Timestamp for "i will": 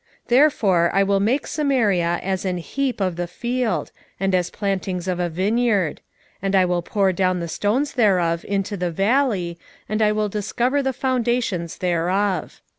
0.95-1.19, 6.55-6.81, 10.01-10.27